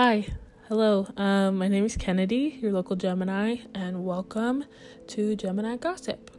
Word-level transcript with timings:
Hi, 0.00 0.28
hello. 0.68 1.08
Um, 1.16 1.58
my 1.58 1.66
name 1.66 1.84
is 1.84 1.96
Kennedy, 1.96 2.56
your 2.62 2.70
local 2.70 2.94
Gemini, 2.94 3.56
and 3.74 4.04
welcome 4.04 4.64
to 5.08 5.34
Gemini 5.34 5.76
Gossip. 5.76 6.30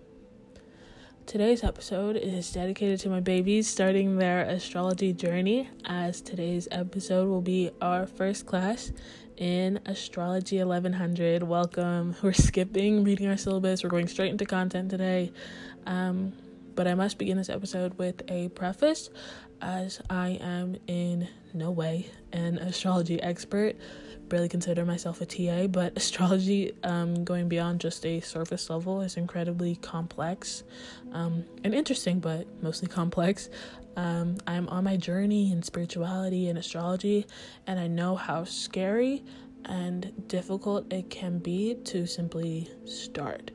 Today's 1.26 1.62
episode 1.62 2.16
is 2.16 2.50
dedicated 2.54 3.02
to 3.02 3.10
my 3.10 3.20
babies 3.20 3.68
starting 3.68 4.16
their 4.16 4.44
astrology 4.44 5.12
journey, 5.12 5.70
as 5.84 6.22
today's 6.22 6.70
episode 6.72 7.28
will 7.28 7.42
be 7.42 7.70
our 7.82 8.08
first 8.08 8.46
class 8.46 8.94
in 9.36 9.82
Astrology 9.86 10.60
1100. 10.60 11.44
Welcome. 11.44 12.16
We're 12.24 12.32
skipping 12.32 13.04
reading 13.04 13.28
our 13.28 13.36
syllabus, 13.36 13.84
we're 13.84 13.90
going 13.90 14.08
straight 14.08 14.32
into 14.32 14.46
content 14.46 14.90
today. 14.90 15.34
Um, 15.86 16.32
but 16.76 16.88
I 16.88 16.96
must 16.96 17.18
begin 17.18 17.36
this 17.36 17.50
episode 17.50 17.98
with 17.98 18.22
a 18.30 18.48
preface 18.48 19.10
as 19.62 20.02
I 20.10 20.40
am 20.42 20.78
in 20.88 21.28
no 21.54 21.72
way 21.72 22.08
an 22.32 22.58
astrology 22.60 23.22
expert. 23.22 23.76
Barely 24.28 24.50
consider 24.50 24.86
myself 24.86 25.22
a 25.22 25.26
TA, 25.26 25.68
but 25.68 25.94
astrology, 25.98 26.74
um, 26.84 27.24
going 27.24 27.48
beyond 27.48 27.82
just 27.82 28.06
a 28.06 28.20
surface 28.20 28.70
level, 28.70 29.02
is 29.02 29.18
incredibly 29.18 29.76
complex 29.78 30.64
um, 31.14 31.44
and 31.64 31.74
interesting, 31.74 32.20
but 32.20 32.48
mostly 32.62 32.88
complex. 32.88 33.50
Um, 33.96 34.38
I'm 34.48 34.68
on 34.70 34.84
my 34.84 34.98
journey 34.98 35.52
in 35.52 35.64
spirituality 35.64 36.48
and 36.48 36.58
astrology, 36.58 37.26
and 37.68 37.80
I 37.80 37.88
know 37.88 38.16
how 38.16 38.44
scary 38.44 39.24
and 39.66 40.28
difficult 40.28 40.92
it 40.94 41.10
can 41.10 41.40
be 41.40 41.76
to 41.86 42.06
simply 42.06 42.70
start. 42.86 43.52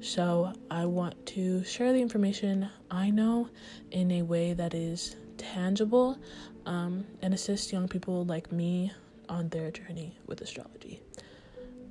So, 0.00 0.52
I 0.70 0.84
want 0.84 1.24
to 1.28 1.64
share 1.64 1.92
the 1.92 2.02
information 2.02 2.68
I 2.90 3.10
know 3.10 3.48
in 3.90 4.10
a 4.10 4.22
way 4.22 4.52
that 4.52 4.74
is 4.74 5.16
tangible 5.36 6.18
um, 6.64 7.06
and 7.22 7.32
assist 7.34 7.72
young 7.72 7.88
people 7.88 8.24
like 8.24 8.50
me 8.52 8.92
on 9.28 9.48
their 9.48 9.70
journey 9.70 10.16
with 10.26 10.40
astrology. 10.40 11.02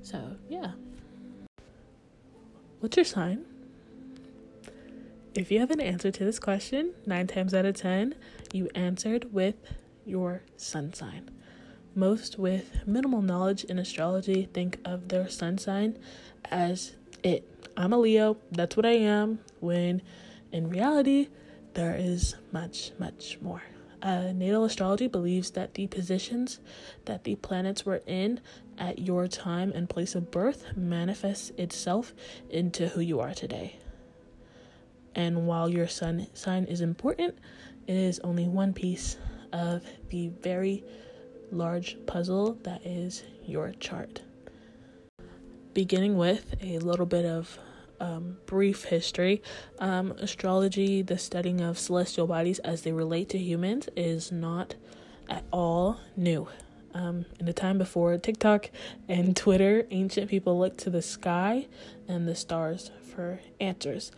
So, 0.01 0.35
yeah. 0.49 0.71
What's 2.79 2.97
your 2.97 3.05
sign? 3.05 3.45
If 5.33 5.51
you 5.51 5.59
have 5.59 5.71
an 5.71 5.81
answer 5.81 6.11
to 6.11 6.23
this 6.23 6.39
question, 6.39 6.93
nine 7.05 7.27
times 7.27 7.53
out 7.53 7.65
of 7.65 7.75
ten, 7.75 8.15
you 8.53 8.69
answered 8.73 9.33
with 9.33 9.55
your 10.05 10.43
sun 10.55 10.93
sign. 10.93 11.29
Most 11.93 12.37
with 12.37 12.85
minimal 12.85 13.21
knowledge 13.21 13.63
in 13.63 13.79
astrology 13.79 14.47
think 14.53 14.79
of 14.85 15.07
their 15.07 15.27
sun 15.27 15.57
sign 15.57 15.97
as 16.45 16.93
it. 17.23 17.49
I'm 17.75 17.91
a 17.91 17.97
Leo, 17.97 18.37
that's 18.51 18.77
what 18.77 18.85
I 18.85 18.91
am, 18.91 19.39
when 19.59 20.01
in 20.51 20.69
reality, 20.69 21.27
there 21.75 21.95
is 21.95 22.35
much, 22.51 22.91
much 22.97 23.37
more. 23.41 23.61
Uh, 24.01 24.31
natal 24.33 24.65
astrology 24.65 25.07
believes 25.07 25.51
that 25.51 25.73
the 25.73 25.87
positions 25.87 26.59
that 27.05 27.23
the 27.23 27.35
planets 27.35 27.85
were 27.85 28.01
in 28.05 28.39
at 28.77 28.99
your 28.99 29.27
time 29.27 29.71
and 29.73 29.89
place 29.89 30.15
of 30.15 30.31
birth 30.31 30.75
manifests 30.75 31.51
itself 31.57 32.13
into 32.49 32.89
who 32.89 33.01
you 33.01 33.19
are 33.19 33.33
today. 33.33 33.77
And 35.15 35.47
while 35.47 35.69
your 35.69 35.87
sun 35.87 36.27
sign 36.33 36.65
is 36.65 36.81
important, 36.81 37.37
it 37.87 37.95
is 37.95 38.19
only 38.19 38.47
one 38.47 38.73
piece 38.73 39.17
of 39.53 39.83
the 40.09 40.29
very 40.41 40.83
large 41.51 41.97
puzzle 42.05 42.57
that 42.63 42.85
is 42.85 43.23
your 43.45 43.71
chart. 43.79 44.21
Beginning 45.73 46.17
with 46.17 46.55
a 46.61 46.79
little 46.79 47.05
bit 47.05 47.25
of 47.25 47.57
um, 47.99 48.37
brief 48.45 48.85
history, 48.85 49.41
um, 49.79 50.11
astrology, 50.19 51.01
the 51.01 51.17
studying 51.17 51.61
of 51.61 51.77
celestial 51.77 52.27
bodies 52.27 52.59
as 52.59 52.81
they 52.81 52.91
relate 52.91 53.29
to 53.29 53.37
humans, 53.37 53.89
is 53.95 54.31
not 54.31 54.75
at 55.29 55.43
all 55.51 55.99
new. 56.15 56.47
Um, 56.93 57.25
in 57.39 57.45
the 57.45 57.53
time 57.53 57.77
before 57.77 58.17
TikTok 58.17 58.69
and 59.09 59.35
Twitter, 59.35 59.85
ancient 59.91 60.29
people 60.29 60.57
looked 60.57 60.77
to 60.79 60.89
the 60.89 61.01
sky 61.01 61.67
and 62.07 62.27
the 62.27 62.35
stars 62.35 62.91
for 63.13 63.39
answers. 63.59 64.11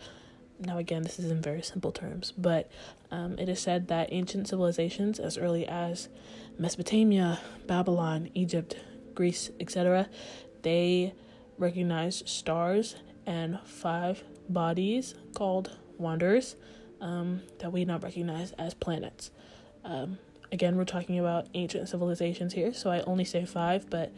Now, 0.59 0.77
again, 0.77 1.03
this 1.03 1.19
is 1.19 1.29
in 1.29 1.41
very 1.41 1.61
simple 1.61 1.91
terms, 1.91 2.33
but 2.37 2.71
um, 3.11 3.37
it 3.37 3.47
is 3.47 3.59
said 3.59 3.87
that 3.87 4.09
ancient 4.11 4.47
civilizations, 4.47 5.19
as 5.19 5.37
early 5.37 5.67
as 5.67 6.09
Mesopotamia, 6.57 7.39
Babylon, 7.67 8.29
Egypt, 8.33 8.75
Greece, 9.13 9.51
etc., 9.59 10.09
they 10.63 11.13
recognized 11.57 12.27
stars 12.27 12.95
and 13.27 13.59
five 13.65 14.23
bodies 14.49 15.13
called 15.35 15.77
wanderers 15.99 16.55
um, 17.01 17.41
that 17.59 17.71
we 17.71 17.85
now 17.85 17.99
recognize 17.99 18.53
as 18.53 18.73
planets. 18.73 19.29
Um, 19.83 20.17
again, 20.51 20.77
we're 20.77 20.85
talking 20.85 21.19
about 21.19 21.47
ancient 21.53 21.89
civilizations 21.89 22.53
here, 22.53 22.73
so 22.73 22.89
I 22.89 23.01
only 23.01 23.25
say 23.25 23.45
five, 23.45 23.89
but 23.89 24.11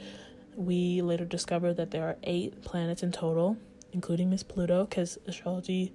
we 0.56 1.02
later 1.02 1.26
discovered 1.26 1.76
that 1.76 1.92
there 1.92 2.04
are 2.04 2.18
eight 2.24 2.64
planets 2.64 3.04
in 3.04 3.12
total, 3.12 3.58
including 3.92 4.30
Miss 4.30 4.44
Pluto, 4.44 4.86
because 4.86 5.18
astrology 5.28 5.92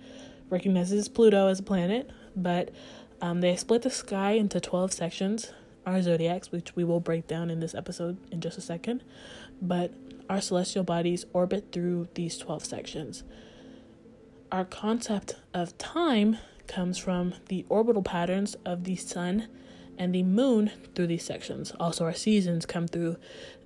recognizes 0.51 1.09
Pluto 1.09 1.47
as 1.49 1.61
a 1.61 1.63
planet. 1.63 2.11
But 2.35 2.71
um, 3.21 3.41
they 3.41 3.57
split 3.57 3.83
the 3.83 3.91
sky 3.91 4.33
into 4.33 4.61
12 4.61 4.93
sections, 4.93 5.53
our 5.87 6.03
zodiacs, 6.03 6.51
which 6.51 6.75
we 6.75 6.85
will 6.85 7.01
break 7.01 7.27
down 7.27 7.51
in 7.51 7.61
this 7.61 7.75
episode 7.75 8.17
in 8.33 8.41
just 8.41 8.59
a 8.59 8.61
second. 8.61 9.03
But 9.61 9.93
our 10.29 10.41
celestial 10.41 10.85
bodies 10.85 11.25
orbit 11.33 11.73
through 11.73 12.09
these 12.15 12.39
12 12.39 12.65
sections. 12.65 13.25
Our 14.51 14.65
concept 14.65 15.37
of 15.53 15.77
time 15.79 16.39
comes 16.67 16.99
from 16.99 17.35
the 17.49 17.67
orbital 17.69 18.03
patterns 18.03 18.57
of 18.65 18.85
the 18.85 18.97
sun 18.97 19.49
and 19.99 20.15
the 20.15 20.23
moon 20.23 20.71
through 20.95 21.07
these 21.07 21.25
sections. 21.25 21.73
Also, 21.79 22.05
our 22.05 22.15
seasons 22.15 22.67
come 22.67 22.89
through 22.89 23.17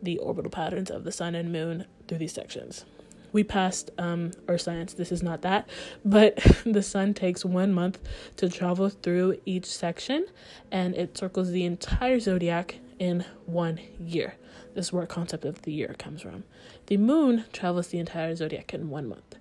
the 0.02 0.18
orbital 0.18 0.50
patterns 0.50 0.90
of 0.90 1.04
the 1.04 1.12
sun 1.12 1.34
and 1.34 1.52
moon 1.52 1.86
through 2.06 2.18
these 2.18 2.32
sections. 2.32 2.84
We 3.32 3.44
passed 3.44 3.90
um, 3.98 4.32
Earth 4.48 4.62
science, 4.62 4.94
this 4.94 5.12
is 5.12 5.22
not 5.22 5.42
that, 5.42 5.68
but 6.04 6.36
the 6.66 6.82
sun 6.82 7.14
takes 7.14 7.44
one 7.44 7.72
month 7.72 7.98
to 8.36 8.48
travel 8.48 8.88
through 8.88 9.38
each 9.44 9.66
section 9.66 10.26
and 10.70 10.94
it 10.94 11.16
circles 11.16 11.50
the 11.50 11.64
entire 11.64 12.20
zodiac 12.20 12.78
in 12.98 13.24
one 13.46 13.80
year. 14.00 14.34
This 14.78 14.92
is 14.92 15.08
concept 15.08 15.44
of 15.44 15.62
the 15.62 15.72
year 15.72 15.96
comes 15.98 16.22
from. 16.22 16.44
The 16.86 16.98
moon 16.98 17.46
travels 17.52 17.88
the 17.88 17.98
entire 17.98 18.36
zodiac 18.36 18.72
in 18.72 18.90
one 18.90 19.08
month. 19.08 19.34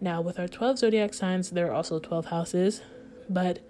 Now, 0.00 0.20
with 0.20 0.38
our 0.38 0.46
12 0.46 0.78
zodiac 0.78 1.12
signs, 1.12 1.50
there 1.50 1.66
are 1.66 1.74
also 1.74 1.98
12 1.98 2.26
houses, 2.26 2.82
but 3.28 3.68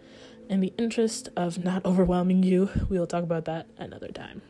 in 0.50 0.60
the 0.60 0.74
interest 0.76 1.30
of 1.34 1.64
not 1.64 1.86
overwhelming 1.86 2.42
you, 2.42 2.68
we 2.90 2.98
will 2.98 3.06
talk 3.06 3.22
about 3.22 3.46
that 3.46 3.66
another 3.78 4.08
time. 4.08 4.42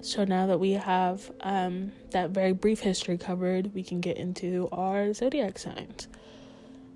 So 0.00 0.24
now 0.24 0.46
that 0.46 0.60
we 0.60 0.74
have 0.74 1.32
um, 1.40 1.90
that 2.12 2.30
very 2.30 2.52
brief 2.52 2.78
history 2.78 3.18
covered, 3.18 3.74
we 3.74 3.82
can 3.82 4.00
get 4.00 4.16
into 4.16 4.68
our 4.70 5.12
zodiac 5.12 5.58
signs. 5.58 6.06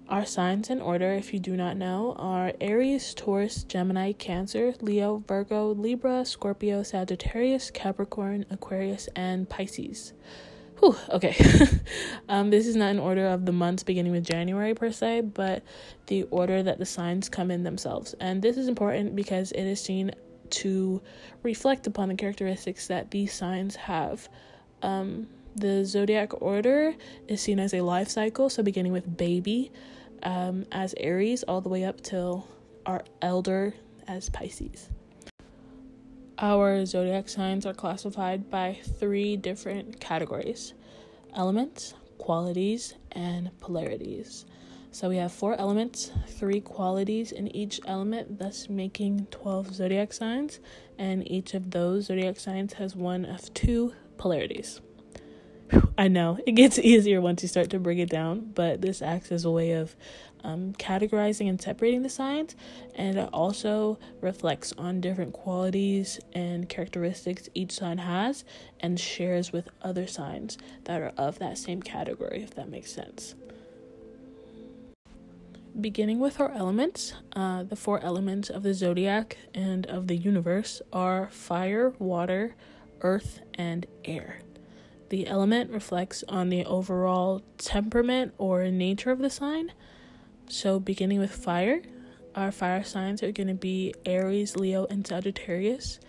Our 0.08 0.26
signs 0.26 0.68
in 0.68 0.80
order, 0.80 1.12
if 1.12 1.32
you 1.32 1.40
do 1.40 1.56
not 1.56 1.76
know, 1.76 2.14
are 2.18 2.52
Aries, 2.60 3.14
Taurus, 3.14 3.64
Gemini, 3.64 4.12
Cancer, 4.12 4.74
Leo, 4.80 5.22
Virgo, 5.26 5.72
Libra, 5.72 6.24
Scorpio, 6.24 6.82
Sagittarius, 6.82 7.70
Capricorn, 7.70 8.44
Aquarius, 8.50 9.08
and 9.16 9.48
Pisces. 9.48 10.12
Whew, 10.80 10.96
okay. 11.10 11.34
um, 12.28 12.50
this 12.50 12.66
is 12.66 12.74
not 12.74 12.90
in 12.90 12.98
order 12.98 13.28
of 13.28 13.46
the 13.46 13.52
months 13.52 13.84
beginning 13.84 14.12
with 14.12 14.24
January 14.24 14.74
per 14.74 14.90
se, 14.90 15.20
but 15.20 15.62
the 16.08 16.24
order 16.24 16.62
that 16.62 16.78
the 16.78 16.86
signs 16.86 17.28
come 17.28 17.50
in 17.50 17.62
themselves. 17.62 18.14
And 18.18 18.42
this 18.42 18.56
is 18.56 18.66
important 18.66 19.14
because 19.14 19.52
it 19.52 19.64
is 19.64 19.80
seen 19.80 20.10
to 20.50 21.00
reflect 21.42 21.86
upon 21.86 22.08
the 22.08 22.16
characteristics 22.16 22.88
that 22.88 23.12
these 23.12 23.32
signs 23.32 23.76
have. 23.76 24.28
Um, 24.82 25.28
the 25.56 25.84
zodiac 25.84 26.40
order 26.42 26.94
is 27.28 27.40
seen 27.40 27.58
as 27.58 27.74
a 27.74 27.80
life 27.80 28.08
cycle, 28.08 28.48
so 28.48 28.62
beginning 28.62 28.92
with 28.92 29.16
baby, 29.16 29.70
um, 30.22 30.66
as 30.72 30.94
Aries 30.98 31.42
all 31.42 31.60
the 31.60 31.68
way 31.68 31.84
up 31.84 32.00
till 32.00 32.46
our 32.86 33.04
elder 33.20 33.74
as 34.08 34.28
Pisces. 34.28 34.88
Our 36.38 36.84
zodiac 36.86 37.28
signs 37.28 37.66
are 37.66 37.74
classified 37.74 38.50
by 38.50 38.78
three 38.98 39.36
different 39.36 40.00
categories 40.00 40.74
elements, 41.34 41.94
qualities, 42.18 42.94
and 43.12 43.50
polarities. 43.60 44.44
So 44.90 45.08
we 45.08 45.16
have 45.16 45.32
four 45.32 45.58
elements, 45.58 46.10
three 46.26 46.60
qualities 46.60 47.32
in 47.32 47.54
each 47.56 47.80
element, 47.86 48.38
thus 48.38 48.68
making 48.68 49.26
12 49.30 49.74
zodiac 49.74 50.12
signs, 50.12 50.60
and 50.98 51.28
each 51.30 51.54
of 51.54 51.70
those 51.70 52.06
zodiac 52.06 52.38
signs 52.38 52.74
has 52.74 52.94
one 52.94 53.24
of 53.24 53.54
two 53.54 53.94
polarities. 54.18 54.82
I 55.98 56.08
know 56.08 56.38
it 56.46 56.52
gets 56.52 56.78
easier 56.78 57.20
once 57.20 57.42
you 57.42 57.48
start 57.48 57.70
to 57.70 57.78
bring 57.78 57.98
it 57.98 58.08
down, 58.08 58.52
but 58.54 58.80
this 58.80 59.02
acts 59.02 59.30
as 59.30 59.44
a 59.44 59.50
way 59.50 59.72
of 59.72 59.94
um, 60.44 60.72
categorizing 60.74 61.48
and 61.48 61.60
separating 61.60 62.02
the 62.02 62.08
signs, 62.08 62.56
and 62.94 63.16
it 63.16 63.28
also 63.32 63.98
reflects 64.20 64.72
on 64.76 65.00
different 65.00 65.32
qualities 65.32 66.18
and 66.32 66.68
characteristics 66.68 67.48
each 67.54 67.72
sign 67.72 67.98
has 67.98 68.44
and 68.80 68.98
shares 68.98 69.52
with 69.52 69.68
other 69.82 70.06
signs 70.06 70.58
that 70.84 71.00
are 71.00 71.12
of 71.16 71.38
that 71.38 71.58
same 71.58 71.82
category, 71.82 72.42
if 72.42 72.54
that 72.54 72.68
makes 72.68 72.90
sense. 72.90 73.34
Beginning 75.80 76.18
with 76.18 76.38
our 76.38 76.50
elements, 76.52 77.14
uh, 77.34 77.62
the 77.62 77.76
four 77.76 78.00
elements 78.00 78.50
of 78.50 78.62
the 78.62 78.74
zodiac 78.74 79.38
and 79.54 79.86
of 79.86 80.06
the 80.06 80.16
universe 80.16 80.82
are 80.92 81.28
fire, 81.30 81.94
water, 81.98 82.54
earth 83.00 83.40
and 83.54 83.86
air. 84.04 84.40
The 85.12 85.26
element 85.26 85.70
reflects 85.70 86.24
on 86.26 86.48
the 86.48 86.64
overall 86.64 87.42
temperament 87.58 88.32
or 88.38 88.64
nature 88.70 89.10
of 89.10 89.18
the 89.18 89.28
sign. 89.28 89.70
So, 90.48 90.80
beginning 90.80 91.18
with 91.18 91.34
fire, 91.34 91.82
our 92.34 92.50
fire 92.50 92.82
signs 92.82 93.22
are 93.22 93.30
going 93.30 93.48
to 93.48 93.54
be 93.54 93.92
Aries, 94.06 94.56
Leo, 94.56 94.86
and 94.86 95.06
Sagittarius. 95.06 96.00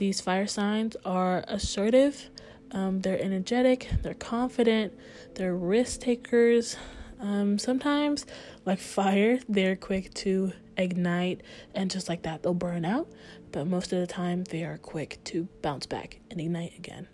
These 0.00 0.20
fire 0.20 0.48
signs 0.48 0.96
are 1.04 1.44
assertive, 1.46 2.28
um, 2.72 3.02
they're 3.02 3.22
energetic, 3.22 3.88
they're 4.02 4.14
confident, 4.14 4.92
they're 5.36 5.54
risk 5.54 6.00
takers. 6.00 6.76
Um, 7.20 7.56
sometimes, 7.56 8.26
like 8.64 8.80
fire, 8.80 9.38
they're 9.48 9.76
quick 9.76 10.12
to 10.14 10.52
ignite 10.76 11.42
and 11.72 11.88
just 11.88 12.08
like 12.08 12.22
that, 12.22 12.42
they'll 12.42 12.52
burn 12.52 12.84
out. 12.84 13.06
But 13.52 13.68
most 13.68 13.92
of 13.92 14.00
the 14.00 14.08
time, 14.08 14.42
they 14.42 14.64
are 14.64 14.76
quick 14.76 15.20
to 15.26 15.44
bounce 15.62 15.86
back 15.86 16.18
and 16.32 16.40
ignite 16.40 16.76
again. 16.76 17.06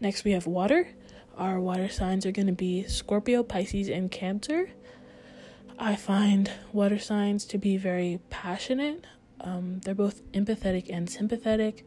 Next, 0.00 0.24
we 0.24 0.32
have 0.32 0.46
water. 0.46 0.88
Our 1.36 1.60
water 1.60 1.88
signs 1.88 2.26
are 2.26 2.32
going 2.32 2.46
to 2.46 2.52
be 2.52 2.84
Scorpio, 2.84 3.42
Pisces, 3.42 3.88
and 3.88 4.10
Cancer. 4.10 4.70
I 5.78 5.96
find 5.96 6.50
water 6.72 6.98
signs 6.98 7.44
to 7.46 7.58
be 7.58 7.76
very 7.76 8.20
passionate. 8.30 9.04
Um, 9.40 9.80
they're 9.84 9.94
both 9.94 10.22
empathetic 10.32 10.88
and 10.88 11.10
sympathetic. 11.10 11.84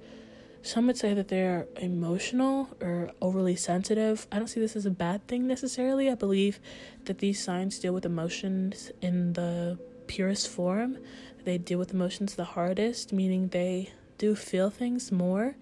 Some 0.62 0.88
would 0.88 0.98
say 0.98 1.14
that 1.14 1.30
they're 1.30 1.68
emotional 1.78 2.70
or 2.82 3.12
overly 3.22 3.56
sensitive. 3.56 4.28
I 4.32 4.38
don't 4.38 4.48
see 4.48 4.60
this 4.60 4.76
as 4.76 4.86
a 4.86 4.92
bad 4.92 5.26
thing 5.28 5.48
necessarily. 5.48 6.10
I 6.10 6.16
believe 6.16 6.60
that 7.06 7.20
these 7.20 7.42
signs 7.42 7.80
deal 7.80 7.94
with 7.94 8.06
emotions 8.06 8.92
in 9.02 9.34
the 9.34 9.80
purest 10.08 10.50
form. 10.50 10.98
They 11.46 11.58
deal 11.58 11.80
with 11.80 11.94
emotions 11.94 12.36
the 12.36 12.44
hardest, 12.44 13.14
meaning 13.14 13.48
they 13.50 13.92
do 14.18 14.36
feel 14.36 14.70
things 14.70 15.12
more, 15.12 15.56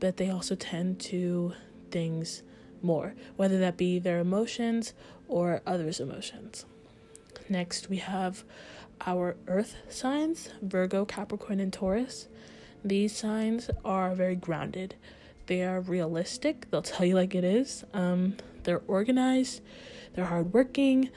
but 0.00 0.16
they 0.16 0.30
also 0.30 0.56
tend 0.56 0.98
to 1.00 1.52
things 1.90 2.42
more, 2.82 3.14
whether 3.36 3.58
that 3.58 3.76
be 3.76 3.98
their 3.98 4.18
emotions 4.18 4.94
or 5.26 5.62
others' 5.66 6.00
emotions. 6.00 6.64
Next, 7.48 7.88
we 7.88 7.98
have 7.98 8.44
our 9.06 9.36
earth 9.46 9.76
signs 9.88 10.50
Virgo, 10.62 11.04
Capricorn, 11.04 11.60
and 11.60 11.72
Taurus. 11.72 12.28
These 12.84 13.14
signs 13.14 13.70
are 13.84 14.14
very 14.14 14.36
grounded. 14.36 14.94
They 15.46 15.62
are 15.64 15.80
realistic. 15.80 16.70
They'll 16.70 16.82
tell 16.82 17.06
you 17.06 17.14
like 17.14 17.34
it 17.34 17.44
is. 17.44 17.84
Um, 17.94 18.36
they're 18.64 18.82
organized. 18.86 19.62
They're 20.14 20.26
hardworking. 20.26 21.10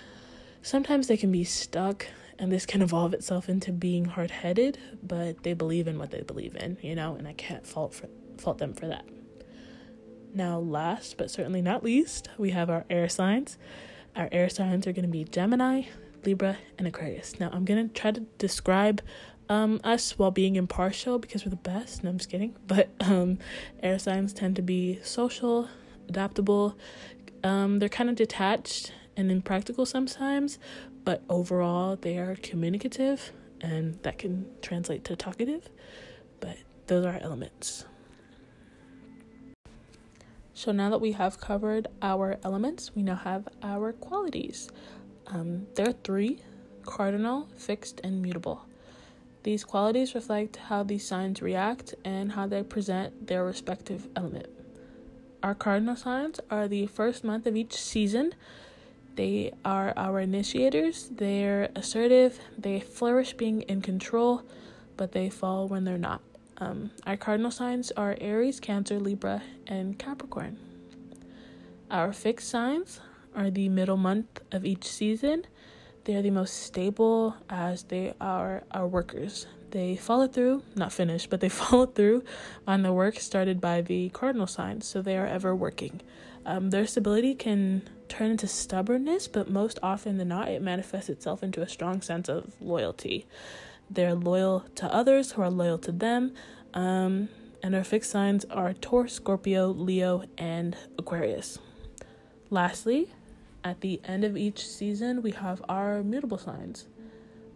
Sometimes 0.62 1.08
they 1.08 1.18
can 1.18 1.32
be 1.32 1.44
stuck, 1.44 2.08
and 2.40 2.52
this 2.52 2.66
can 2.66 2.82
evolve 2.82 3.14
itself 3.14 3.50
into 3.50 3.72
being 3.72 4.06
hard 4.06 4.32
headed. 4.32 4.78
But 5.04 5.44
they 5.44 5.54
believe 5.54 5.88
in 5.88 6.00
what 6.00 6.12
they 6.12 6.22
believe 6.22 6.56
in, 6.56 6.78
you 6.82 6.96
know, 6.96 7.16
and 7.16 7.28
I 7.28 7.34
can't 7.34 7.66
fault 7.66 7.94
for, 7.94 8.08
fault 8.38 8.58
them 8.58 8.74
for 8.74 8.88
that. 8.88 9.06
Now, 10.34 10.60
last 10.60 11.18
but 11.18 11.30
certainly 11.30 11.62
not 11.62 11.84
least, 11.84 12.30
we 12.38 12.52
have 12.52 12.70
our 12.70 12.86
air 12.90 13.10
signs. 13.10 13.58
Our 14.16 14.30
air 14.32 14.50
signs 14.50 14.88
are 14.88 14.94
going 14.94 15.06
to 15.06 15.12
be 15.12 15.24
Gemini, 15.24 15.84
Libra, 16.26 16.58
and 16.78 16.88
Aquarius. 16.88 17.40
Now, 17.40 17.50
I'm 17.52 17.66
going 17.66 17.88
to 17.90 17.94
try 17.94 18.12
to 18.12 18.22
describe 18.38 19.02
um, 19.50 19.82
us 19.84 20.18
while 20.18 20.32
being 20.32 20.56
impartial 20.56 21.20
because 21.20 21.46
we're 21.46 21.50
the 21.50 21.58
best. 21.58 22.04
No, 22.04 22.10
I'm 22.10 22.18
just 22.18 22.30
kidding. 22.30 22.56
But 22.68 22.90
um, 23.02 23.40
air 23.84 24.00
signs 24.00 24.34
tend 24.34 24.56
to 24.56 24.62
be 24.62 25.00
social, 25.04 25.68
adaptable. 26.08 26.78
Um, 27.44 27.80
they're 27.80 27.90
kind 27.90 28.10
of 28.10 28.16
detached 28.16 28.94
and 29.18 29.30
impractical 29.30 29.86
sometimes, 29.86 30.58
but 31.04 31.24
overall, 31.30 31.98
they 31.98 32.18
are 32.18 32.36
communicative, 32.36 33.34
and 33.60 34.02
that 34.04 34.18
can 34.18 34.46
translate 34.62 35.04
to 35.06 35.16
talkative. 35.18 35.70
But 36.40 36.58
those 36.88 37.06
are 37.06 37.14
our 37.14 37.20
elements. 37.20 37.86
So 40.62 40.72
now 40.72 40.92
that 40.92 41.02
we 41.02 41.14
have 41.14 41.42
covered 41.42 41.88
our 42.04 42.38
elements, 42.44 42.92
we 42.94 43.02
now 43.02 43.16
have 43.16 43.48
our 43.64 43.94
qualities. 43.94 44.70
Um, 45.26 45.66
there 45.74 45.90
are 45.90 45.96
three 46.04 46.38
cardinal, 46.86 47.48
fixed, 47.58 48.00
and 48.04 48.22
mutable. 48.22 48.68
These 49.42 49.64
qualities 49.64 50.14
reflect 50.14 50.58
how 50.58 50.84
these 50.84 51.04
signs 51.04 51.42
react 51.42 51.96
and 52.06 52.34
how 52.34 52.46
they 52.46 52.62
present 52.62 53.26
their 53.26 53.44
respective 53.44 54.08
element. 54.16 54.50
Our 55.42 55.56
cardinal 55.56 55.96
signs 55.96 56.40
are 56.52 56.68
the 56.68 56.86
first 56.86 57.24
month 57.24 57.48
of 57.48 57.56
each 57.56 57.74
season. 57.74 58.36
They 59.16 59.54
are 59.66 59.96
our 59.98 60.20
initiators. 60.20 61.10
They're 61.10 61.72
assertive. 61.76 62.40
They 62.56 62.82
flourish 62.82 63.34
being 63.34 63.64
in 63.64 63.82
control, 63.82 64.44
but 64.96 65.14
they 65.14 65.32
fall 65.32 65.68
when 65.68 65.86
they're 65.86 65.98
not. 65.98 66.22
Um, 66.62 66.92
our 67.08 67.18
cardinal 67.18 67.50
signs 67.50 67.92
are 67.98 68.16
Aries, 68.22 68.60
Cancer, 68.60 69.00
Libra, 69.00 69.42
and 69.66 69.98
Capricorn. 69.98 70.60
Our 71.90 72.14
fixed 72.14 72.50
signs 72.50 73.02
are 73.36 73.50
the 73.50 73.68
middle 73.68 73.98
month 73.98 74.40
of 74.52 74.64
each 74.64 74.86
season. 74.86 75.46
They 76.04 76.14
are 76.14 76.22
the 76.22 76.30
most 76.30 76.62
stable 76.62 77.36
as 77.50 77.84
they 77.84 78.14
are 78.22 78.64
our 78.70 78.86
workers. 78.86 79.48
They 79.72 79.96
follow 79.96 80.28
through, 80.28 80.62
not 80.76 80.94
finish, 80.94 81.26
but 81.26 81.40
they 81.40 81.50
follow 81.62 81.88
through 81.88 82.24
on 82.68 82.84
the 82.84 82.94
work 82.94 83.20
started 83.20 83.60
by 83.60 83.82
the 83.82 84.10
cardinal 84.10 84.48
signs, 84.48 84.86
so 84.86 85.02
they 85.02 85.18
are 85.18 85.26
ever 85.28 85.56
working. 85.56 86.00
Um, 86.46 86.70
their 86.70 86.86
stability 86.86 87.34
can 87.34 87.90
turn 88.08 88.30
into 88.32 88.46
stubbornness, 88.48 89.28
but 89.28 89.50
most 89.50 89.80
often 89.82 90.18
than 90.18 90.28
not, 90.28 90.50
it 90.50 90.62
manifests 90.62 91.10
itself 91.10 91.42
into 91.42 91.64
a 91.64 91.68
strong 91.68 92.02
sense 92.02 92.30
of 92.30 92.54
loyalty. 92.62 93.26
They're 93.92 94.16
loyal 94.16 94.66
to 94.76 94.94
others 94.94 95.34
who 95.34 95.42
are 95.42 95.50
loyal 95.50 95.78
to 95.80 95.92
them. 95.92 96.34
Um, 96.74 97.30
and 97.62 97.76
our 97.76 97.84
fixed 97.84 98.10
signs 98.10 98.46
are 98.46 98.74
Taurus, 98.74 99.14
Scorpio, 99.14 99.68
Leo, 99.68 100.24
and 100.38 100.78
Aquarius. 100.98 101.60
Lastly, 102.50 103.10
at 103.64 103.82
the 103.82 104.02
end 104.06 104.24
of 104.24 104.36
each 104.38 104.66
season, 104.68 105.22
we 105.22 105.32
have 105.32 105.62
our 105.70 106.02
mutable 106.04 106.38
signs. 106.38 106.88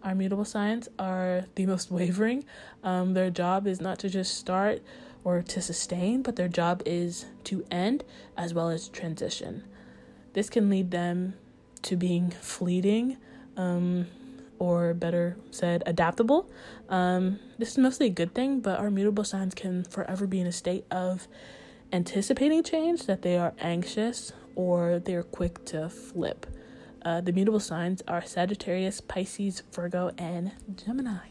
Our 0.03 0.13
mutable 0.13 0.45
signs 0.45 0.87
are 0.99 1.45
the 1.55 1.65
most 1.65 1.89
wavering. 1.89 2.45
Um, 2.83 3.13
their 3.13 3.31
job 3.31 3.65
is 3.65 3.81
not 3.81 3.97
to 3.99 4.09
just 4.09 4.35
start 4.35 4.83
or 5.23 5.41
to 5.41 5.61
sustain, 5.61 6.21
but 6.21 6.35
their 6.35 6.47
job 6.47 6.83
is 6.85 7.25
to 7.45 7.65
end 7.71 8.03
as 8.37 8.53
well 8.53 8.69
as 8.69 8.87
transition. 8.89 9.63
This 10.33 10.49
can 10.49 10.69
lead 10.69 10.91
them 10.91 11.33
to 11.81 11.95
being 11.95 12.29
fleeting, 12.29 13.17
um, 13.57 14.07
or 14.59 14.93
better 14.93 15.37
said, 15.51 15.83
adaptable. 15.85 16.49
Um, 16.89 17.39
this 17.57 17.71
is 17.71 17.77
mostly 17.77 18.07
a 18.07 18.11
good 18.11 18.33
thing, 18.33 18.59
but 18.59 18.79
our 18.79 18.89
mutable 18.89 19.23
signs 19.23 19.53
can 19.53 19.83
forever 19.83 20.27
be 20.27 20.39
in 20.39 20.47
a 20.47 20.51
state 20.51 20.85
of 20.91 21.27
anticipating 21.91 22.63
change, 22.63 23.05
that 23.05 23.21
they 23.21 23.37
are 23.37 23.53
anxious 23.59 24.31
or 24.55 24.99
they're 24.99 25.23
quick 25.23 25.65
to 25.65 25.89
flip. 25.89 26.45
Uh, 27.03 27.21
the 27.21 27.31
mutable 27.31 27.59
signs 27.59 28.01
are 28.07 28.25
Sagittarius, 28.25 28.99
Pisces, 29.01 29.61
Virgo, 29.71 30.11
and 30.17 30.51
Gemini. 30.75 31.27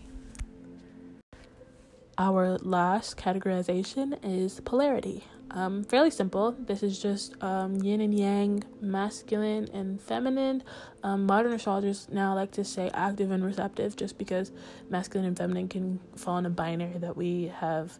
Our 2.16 2.58
last 2.58 3.16
categorization 3.16 4.18
is 4.22 4.60
polarity. 4.60 5.24
Um, 5.54 5.84
fairly 5.84 6.10
simple. 6.10 6.50
This 6.58 6.82
is 6.82 7.00
just 7.00 7.40
um, 7.42 7.76
yin 7.76 8.00
and 8.00 8.12
yang, 8.12 8.64
masculine 8.80 9.68
and 9.72 10.02
feminine. 10.02 10.64
Um, 11.04 11.26
modern 11.26 11.52
astrologers 11.52 12.08
now 12.10 12.34
like 12.34 12.50
to 12.52 12.64
say 12.64 12.90
active 12.92 13.30
and 13.30 13.44
receptive 13.44 13.94
just 13.94 14.18
because 14.18 14.50
masculine 14.90 15.28
and 15.28 15.36
feminine 15.36 15.68
can 15.68 16.00
fall 16.16 16.38
in 16.38 16.46
a 16.46 16.50
binary 16.50 16.98
that 16.98 17.16
we 17.16 17.52
have 17.60 17.98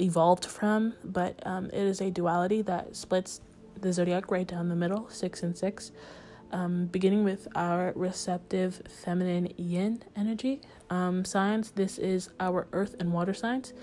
evolved 0.00 0.46
from, 0.46 0.94
but 1.04 1.38
um, 1.44 1.66
it 1.66 1.74
is 1.74 2.00
a 2.00 2.10
duality 2.10 2.62
that 2.62 2.96
splits 2.96 3.42
the 3.78 3.92
zodiac 3.92 4.30
right 4.30 4.46
down 4.46 4.70
the 4.70 4.76
middle, 4.76 5.10
six 5.10 5.42
and 5.42 5.58
six. 5.58 5.92
Um, 6.50 6.86
beginning 6.86 7.24
with 7.24 7.46
our 7.54 7.92
receptive 7.94 8.80
feminine 8.88 9.52
yin 9.58 10.02
energy 10.16 10.62
um, 10.88 11.26
signs, 11.26 11.72
this 11.72 11.98
is 11.98 12.30
our 12.40 12.66
earth 12.72 12.96
and 12.98 13.12
water 13.12 13.34
signs 13.34 13.74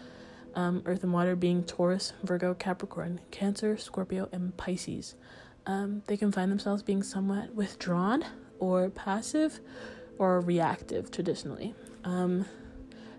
um, 0.56 0.82
Earth 0.86 1.04
and 1.04 1.14
water 1.14 1.36
being 1.36 1.64
Taurus, 1.64 2.14
Virgo, 2.24 2.54
Capricorn, 2.54 3.20
Cancer, 3.32 3.78
Scorpio, 3.78 4.30
and 4.32 4.56
Pisces. 4.58 5.16
Um, 5.66 6.04
they 6.08 6.18
can 6.18 6.32
find 6.32 6.52
themselves 6.52 6.84
being 6.84 7.04
somewhat 7.04 7.54
withdrawn 7.54 8.24
or 8.60 8.90
passive 8.90 9.60
or 10.18 10.40
reactive 10.40 11.12
traditionally. 11.12 11.74
Um, 12.04 12.46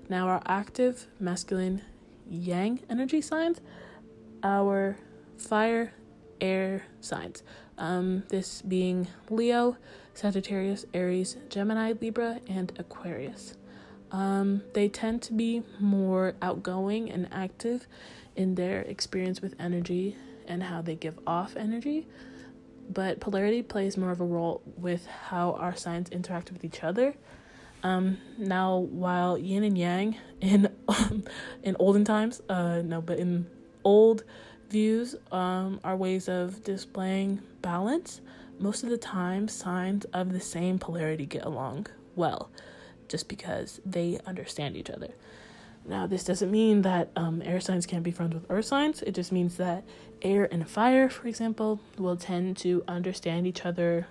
now, 0.08 0.28
our 0.28 0.42
active 0.46 1.08
masculine 1.18 1.82
yang 2.30 2.80
energy 2.88 3.20
signs, 3.20 3.60
our 4.42 4.96
fire 5.36 5.92
air 6.40 6.86
signs. 7.00 7.42
Um, 7.78 8.22
this 8.28 8.62
being 8.62 9.08
Leo, 9.28 9.76
Sagittarius, 10.14 10.86
Aries, 10.94 11.36
Gemini, 11.50 11.92
Libra, 12.00 12.40
and 12.48 12.72
Aquarius. 12.78 13.56
Um, 14.12 14.62
they 14.72 14.88
tend 14.88 15.22
to 15.22 15.32
be 15.32 15.62
more 15.80 16.34
outgoing 16.40 17.10
and 17.10 17.28
active 17.32 17.86
in 18.36 18.54
their 18.54 18.82
experience 18.82 19.40
with 19.40 19.54
energy 19.58 20.16
and 20.46 20.62
how 20.62 20.82
they 20.82 20.94
give 20.94 21.18
off 21.26 21.56
energy. 21.56 22.06
But 22.88 23.20
polarity 23.20 23.62
plays 23.62 23.96
more 23.96 24.12
of 24.12 24.20
a 24.20 24.24
role 24.24 24.62
with 24.76 25.06
how 25.06 25.52
our 25.52 25.74
signs 25.74 26.08
interact 26.10 26.52
with 26.52 26.64
each 26.64 26.84
other. 26.84 27.14
Um, 27.82 28.18
now, 28.38 28.78
while 28.78 29.36
yin 29.36 29.64
and 29.64 29.76
yang 29.76 30.16
in 30.40 30.68
in 31.62 31.76
olden 31.78 32.04
times, 32.04 32.40
uh, 32.48 32.82
no, 32.82 33.00
but 33.00 33.18
in 33.18 33.46
old 33.84 34.24
views 34.70 35.14
um, 35.32 35.80
are 35.84 35.96
ways 35.96 36.28
of 36.28 36.62
displaying 36.64 37.40
balance, 37.62 38.20
most 38.58 38.82
of 38.82 38.90
the 38.90 38.98
time 38.98 39.48
signs 39.48 40.04
of 40.06 40.32
the 40.32 40.40
same 40.40 40.78
polarity 40.78 41.26
get 41.26 41.44
along 41.44 41.86
well, 42.16 42.50
just 43.08 43.28
because 43.28 43.80
they 43.84 44.18
understand 44.26 44.76
each 44.76 44.90
other. 44.90 45.08
Now, 45.88 46.06
this 46.06 46.24
doesn't 46.24 46.50
mean 46.50 46.82
that 46.82 47.10
um, 47.14 47.40
air 47.44 47.60
signs 47.60 47.86
can't 47.86 48.02
be 48.02 48.10
friends 48.10 48.34
with 48.34 48.46
earth 48.50 48.64
signs. 48.64 49.02
It 49.02 49.12
just 49.12 49.30
means 49.30 49.56
that 49.58 49.84
air 50.20 50.48
and 50.50 50.68
fire, 50.68 51.08
for 51.08 51.28
example, 51.28 51.80
will 51.96 52.16
tend 52.16 52.56
to 52.58 52.82
understand 52.88 53.46
each 53.46 53.64
other 53.64 54.08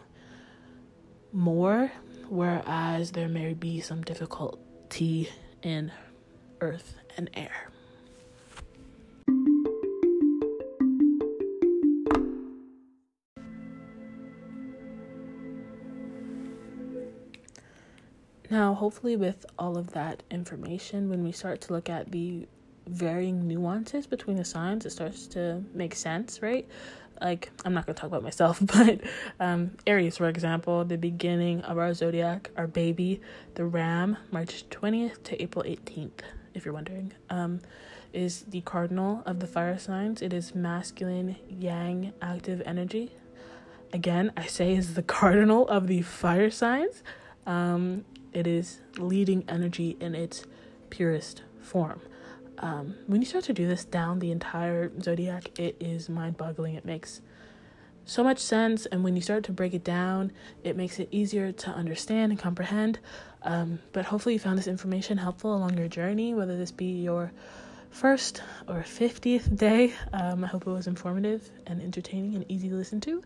more, 1.34 1.92
whereas 2.30 3.12
there 3.12 3.28
may 3.28 3.54
be 3.54 3.82
some 3.82 4.04
difficulty 4.04 5.30
in 5.62 5.92
earth 6.62 6.96
and 7.18 7.30
air. 7.34 7.70
Hopefully, 18.76 19.16
with 19.16 19.46
all 19.58 19.78
of 19.78 19.92
that 19.92 20.24
information, 20.30 21.10
when 21.10 21.24
we 21.24 21.32
start 21.32 21.62
to 21.62 21.74
look 21.74 21.90
at 21.90 22.12
the 22.12 22.48
varying 22.88 23.48
nuances 23.48 24.08
between 24.08 24.38
the 24.38 24.46
signs, 24.46 24.86
it 24.86 24.92
starts 24.92 25.28
to 25.28 25.64
make 25.74 25.96
sense, 25.96 26.42
right? 26.42 26.68
Like, 27.22 27.50
I'm 27.64 27.74
not 27.74 27.86
going 27.86 27.96
to 27.96 28.00
talk 28.00 28.10
about 28.10 28.24
myself, 28.24 28.60
but 28.62 29.02
um, 29.40 29.72
Aries, 29.88 30.18
for 30.18 30.28
example, 30.28 30.84
the 30.86 30.98
beginning 30.98 31.62
of 31.62 31.78
our 31.78 31.94
zodiac, 31.94 32.52
our 32.58 32.68
baby, 32.68 33.22
the 33.56 33.66
ram, 33.66 34.18
March 34.32 34.66
20th 34.70 35.24
to 35.24 35.42
April 35.42 35.64
18th, 35.66 36.22
if 36.54 36.66
you're 36.66 36.74
wondering, 36.74 37.14
um, 37.30 37.62
is 38.14 38.44
the 38.44 38.62
cardinal 38.62 39.24
of 39.26 39.40
the 39.40 39.48
fire 39.48 39.78
signs. 39.78 40.22
It 40.22 40.34
is 40.34 40.56
masculine, 40.56 41.36
yang, 41.50 42.14
active 42.22 42.62
energy. 42.66 43.12
Again, 43.92 44.32
I 44.38 44.46
say 44.46 44.76
is 44.76 44.94
the 44.94 45.04
cardinal 45.18 45.68
of 45.68 45.88
the 45.88 46.02
fire 46.02 46.50
signs. 46.50 47.04
Um, 47.46 48.06
it 48.36 48.46
is 48.46 48.82
leading 48.98 49.44
energy 49.48 49.98
in 50.00 50.14
its 50.14 50.46
purest 50.90 51.42
form. 51.60 52.02
Um, 52.60 52.96
when 53.08 53.22
you 53.22 53.26
start 53.26 53.46
to 53.46 53.54
do 53.54 53.68
this 53.68 53.86
down 53.86 54.20
the 54.20 54.32
entire 54.32 54.92
zodiac, 55.02 55.58
it 55.60 55.76
is 55.80 56.10
mind 56.10 56.38
boggling. 56.38 56.76
It 56.76 56.86
makes 56.86 57.22
so 58.06 58.24
much 58.24 58.40
sense. 58.40 58.86
And 58.86 59.04
when 59.04 59.16
you 59.16 59.22
start 59.22 59.44
to 59.46 59.52
break 59.52 59.74
it 59.74 59.84
down, 59.84 60.32
it 60.64 60.78
makes 60.78 61.00
it 61.00 61.10
easier 61.12 61.52
to 61.52 61.70
understand 61.72 62.32
and 62.32 62.40
comprehend. 62.40 63.00
Um, 63.42 63.80
but 63.94 64.06
hopefully, 64.06 64.34
you 64.34 64.40
found 64.40 64.58
this 64.58 64.68
information 64.68 65.18
helpful 65.18 65.56
along 65.56 65.78
your 65.78 65.88
journey, 65.88 66.34
whether 66.34 66.58
this 66.58 66.72
be 66.72 67.02
your 67.02 67.32
first 67.90 68.42
or 68.68 68.82
50th 68.82 69.56
day. 69.56 69.94
Um, 70.14 70.44
I 70.44 70.48
hope 70.48 70.68
it 70.68 70.72
was 70.72 70.88
informative 70.88 71.50
and 71.68 71.82
entertaining 71.82 72.36
and 72.36 72.46
easy 72.50 72.70
to 72.70 72.76
listen 72.76 73.02
to. 73.02 73.24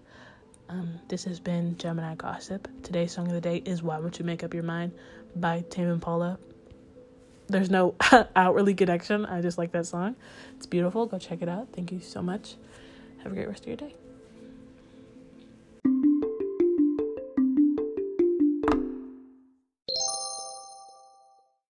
Um, 0.70 1.00
this 1.08 1.24
has 1.24 1.40
been 1.40 1.76
Gemini 1.78 2.14
Gossip. 2.14 2.68
Today's 2.84 3.12
song 3.12 3.26
of 3.26 3.34
the 3.34 3.42
day 3.42 3.64
is 3.66 3.82
Why 3.82 3.98
Won't 3.98 4.20
You 4.20 4.26
Make 4.26 4.44
Up 4.44 4.54
Your 4.54 4.62
Mind 4.62 4.92
by 5.36 5.66
Tame 5.72 5.90
Impala. 5.90 6.38
There's 7.48 7.72
no 7.72 7.96
outwardly 8.36 8.76
connection. 8.76 9.26
I 9.26 9.42
just 9.42 9.58
like 9.58 9.72
that 9.72 9.88
song. 9.88 10.16
It's 10.58 10.68
beautiful. 10.68 11.08
Go 11.08 11.18
check 11.18 11.42
it 11.42 11.50
out. 11.50 11.70
Thank 11.74 11.92
you 11.92 12.00
so 12.00 12.22
much. 12.22 12.56
Have 13.24 13.32
a 13.32 13.36
great 13.36 13.48
rest 13.48 13.64
of 13.64 13.68
your 13.70 13.78
day. 13.78 13.96